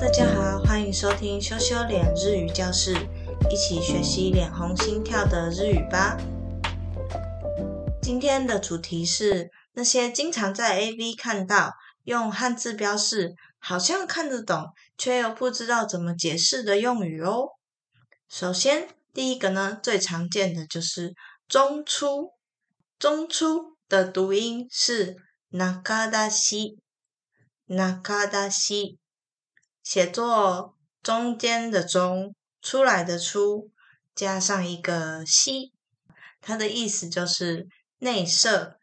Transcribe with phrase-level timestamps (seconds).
[0.00, 2.94] 大家好，欢迎收听羞羞脸日语教室，
[3.50, 6.16] 一起学习脸红心跳的日语吧。
[8.00, 11.74] 今天的主题是那些经常在 AV 看到
[12.04, 17.48] 用汉字标示，好像看得懂，却又不知道怎么解释的用语哦。
[18.26, 21.12] 首先，第一个呢，最常见的就是
[21.46, 22.32] 中出，
[22.98, 25.16] 中出的读音是
[25.50, 26.78] なかだし，
[27.68, 28.96] なかだし。
[29.83, 33.71] 写作中间的中出来的出
[34.15, 35.73] 加上一个西，
[36.41, 37.67] 它的意思就是
[37.99, 38.79] 内射。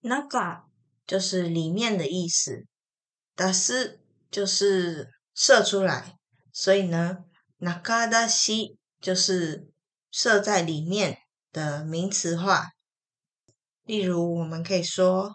[0.00, 0.62] 那个
[1.06, 2.66] 就是里面的意思，
[3.34, 4.00] 达斯
[4.30, 6.16] 就是射出来，
[6.52, 7.24] 所以呢，
[7.58, 9.68] 那嘎达西就是
[10.10, 11.18] 射在里面
[11.52, 12.70] 的名词化。
[13.84, 15.34] 例如，我们可以说，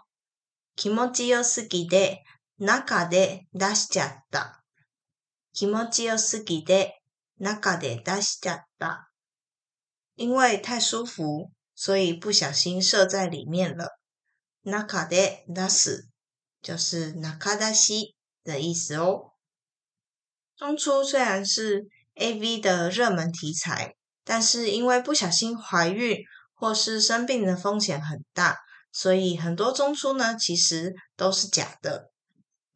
[0.74, 2.22] 気持ちよすぎて
[2.58, 4.62] 中で出しちゃった。
[5.56, 7.00] 気持ちよすぎて
[7.38, 9.08] 中で出しちゃった。
[10.14, 13.98] 因为太舒服，所以不小心射在里面了。
[14.62, 16.08] 中で出す
[16.60, 19.32] 就是中出し的意思哦。
[20.56, 26.18] 中出虽然是 A V 的热门题材，但是因为不小心怀孕
[26.54, 28.58] 或是生病的风险很大，
[28.92, 32.12] 所以很多中出呢其实都是假的。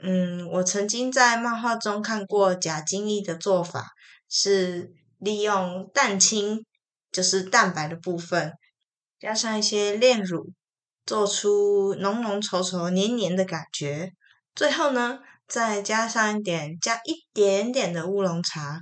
[0.04, 3.90] 嗯，我曾经在漫画中看过假精液的做法，
[4.28, 6.66] 是利用蛋清，
[7.12, 8.54] 就是蛋白的部分，
[9.20, 10.54] 加上一些炼乳，
[11.06, 14.12] 做出浓浓稠稠、黏黏的感觉。
[14.56, 18.80] 最后呢，再加上一点，加一点点的乌龙茶，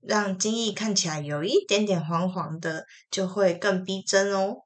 [0.00, 4.56] 让精液看起来有一点点黄黄的，就会更逼真哦。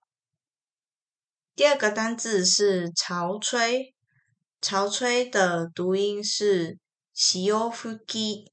[1.54, 3.94] 第二个单字是潮吹。
[4.60, 6.78] 潮吹的读音是
[7.14, 8.52] 西欧夫基，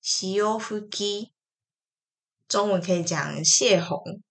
[0.00, 1.32] 西欧夫基，
[2.46, 4.22] 中文可以讲泄洪。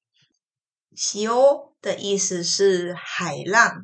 [0.96, 3.84] 西欧的意思是海浪，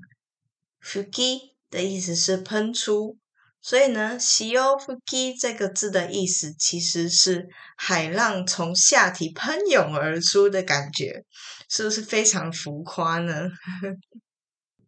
[0.79, 3.17] 夫基的意思是喷出，
[3.61, 11.25] 所以呢，西欧夫基这个字的意思其实是海浪从下体喷涌而出的感觉，
[11.69, 13.49] 是不是非常浮夸呢？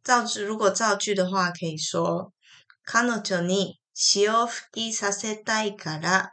[0.03, 2.33] 造句如果造句的话，可以说：
[2.85, 6.33] 彼女に潮吹きさせたいから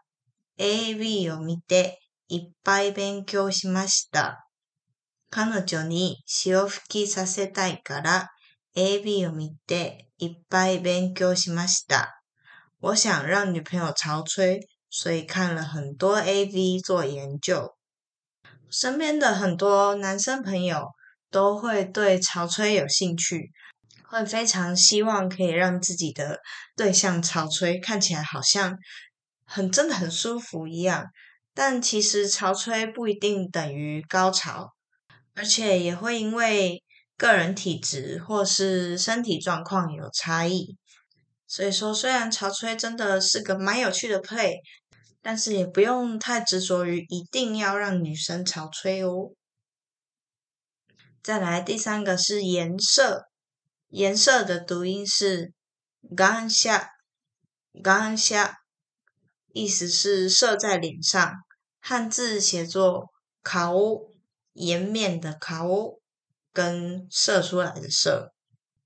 [0.58, 4.48] AV を見ていっぱい勉強しました。
[5.30, 8.30] 彼女に潮吹きさせたいから
[8.76, 12.22] AV を見ていっぱい勉強しました。
[12.80, 17.76] 我想让女朋友潮吹，所以看了很多 AV 做研究。
[18.70, 20.92] 身边的很多男生朋友
[21.31, 23.51] 都会对潮吹有兴趣。
[24.09, 26.41] 会非常希望可以让自己的
[26.77, 28.77] 对象潮吹，看起来好像
[29.45, 31.07] 很真的很舒服一样。
[31.55, 34.73] 但其实潮吹不一定等于高潮，
[35.35, 36.83] 而且也会因为
[37.17, 40.77] 个人体质或是身体状况有差异。
[41.47, 44.57] 所以说，虽然潮吹真的是个蛮有趣的 play，
[45.23, 49.31] 但是也不用太执着于一定要让女生潮吹哦。
[51.24, 53.26] 再来第三个是颜色。
[53.90, 55.54] 颜色的读音是“
[56.16, 56.90] 刚下”，“
[57.82, 58.56] 刚下”
[59.54, 61.34] 意思是射在脸上，
[61.80, 63.10] 汉字写作“
[63.42, 63.74] 烤”，
[64.54, 65.68] 颜面的“烤”
[66.52, 68.34] 跟射出来的“射”。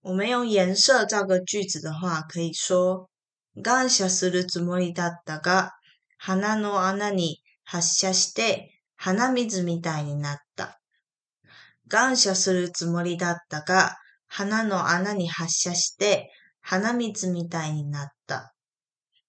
[0.02, 5.72] 我们用颜色造个句子的话，可以说：“感謝するつもりだったが、
[6.18, 10.80] 鼻の穴に発射して鼻水みたいになった。”
[11.88, 13.96] ”。感謝するつもりだったが。
[14.32, 16.30] 鼻の穴に発射して
[16.62, 18.54] 鼻水みたいになった。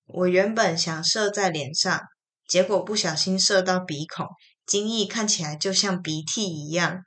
[0.06, 1.98] 我原本想射在脸上，
[2.46, 4.26] 结果不小心射到鼻孔，
[4.66, 7.06] 精液看起来就像鼻涕一样。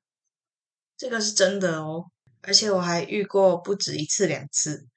[0.97, 2.05] 这个是真的哦，
[2.41, 4.87] 而且我还遇过不止一次两次。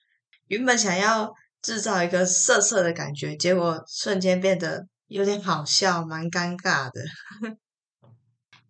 [0.47, 7.03] 原本想要制造一个涩涩的感觉，结果瞬间变得有点好笑，蛮尴尬的。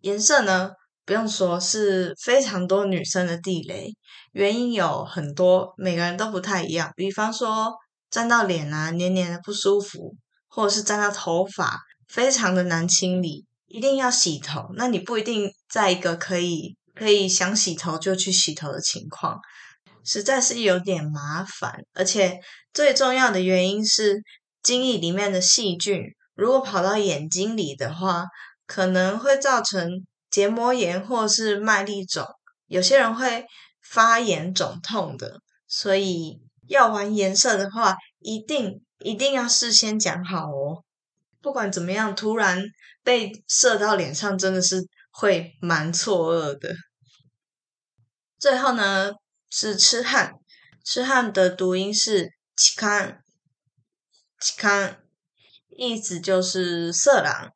[0.01, 0.71] 颜色呢？
[1.04, 3.92] 不用说，是非常多女生的地雷。
[4.30, 6.92] 原因有很多，每个人都不太一样。
[6.96, 7.74] 比方说，
[8.08, 10.14] 沾到脸啊，黏黏的不舒服；
[10.48, 14.68] 或者是沾到头发，非常的难清理，一定要洗头。
[14.76, 19.40] 那你不一定在一个可以可以想洗头就去洗头的情况，
[20.04, 21.84] 实在是有点麻烦。
[21.94, 22.38] 而且
[22.72, 24.22] 最重要的原因是，
[24.62, 26.00] 精液里面的细菌
[26.36, 28.24] 如果跑到眼睛里的话，
[28.68, 30.06] 可能会造成。
[30.32, 32.26] 结膜炎或是麦粒肿，
[32.66, 33.44] 有些人会
[33.82, 40.82] 发炎肿痛的，所以要玩颜色的话，一定一定要事先讲好哦。
[41.42, 42.64] 不管怎么样，突然
[43.04, 46.74] 被射到脸上，真的是会蛮错愕的。
[48.38, 49.12] 最后呢，
[49.50, 50.32] 是痴汉，
[50.82, 53.18] 痴汉的读音是痴康，
[54.40, 54.96] 痴康，
[55.76, 57.50] 意思就是色狼。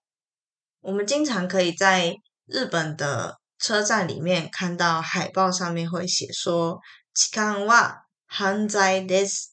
[0.80, 2.14] 我们经常可以在
[2.45, 6.79] 日本的车站里面看到海报，上面会写说“
[7.13, 9.49] 痴汉は犯罪です”，“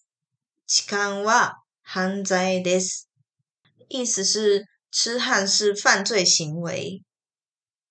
[0.67, 1.53] 痴汉は
[1.85, 3.05] 犯罪です”。
[3.88, 7.03] 意思是痴汉是犯罪行为。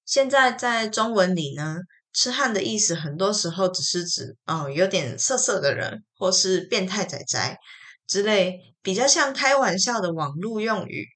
[0.06, 1.77] 现在在中文里呢，
[2.13, 7.57] 痴汉的意思很多时候只是指哦有点色色的人，或是变态仔仔
[8.07, 11.07] 之类，比较像开玩笑的网络用语。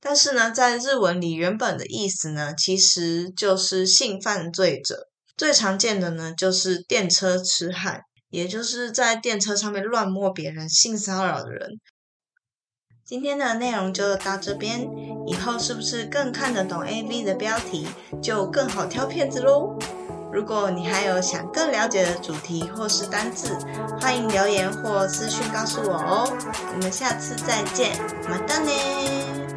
[0.00, 5.08] 但是呢，在日文里原本的意思呢，其实就是性犯罪者。
[5.36, 8.00] 最常见的呢，就是电车痴汉，
[8.30, 11.68] 也就是在电车上面乱摸别人、性骚扰的人。
[13.04, 14.86] 今天的内容就到这边，
[15.26, 17.86] 以后是不是更看得懂 A V 的标题，
[18.22, 19.78] 就更好挑片子喽？
[20.30, 23.56] 如果你还有想更了解的主题或是单字，
[23.98, 26.38] 欢迎留言或私讯告诉我哦。
[26.74, 27.96] 我们下次再见，
[28.28, 29.47] 马达呢？